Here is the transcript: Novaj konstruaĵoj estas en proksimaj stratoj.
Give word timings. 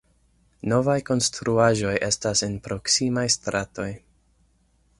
Novaj 0.71 0.95
konstruaĵoj 1.09 1.93
estas 2.07 2.43
en 2.49 2.55
proksimaj 2.69 3.27
stratoj. 3.37 3.89